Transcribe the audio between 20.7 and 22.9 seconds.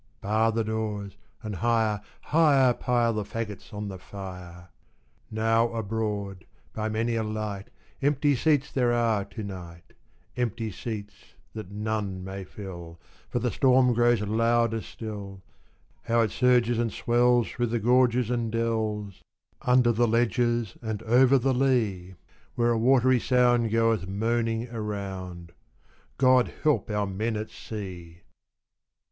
and over the lea, Where a